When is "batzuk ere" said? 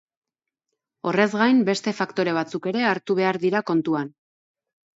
2.39-2.89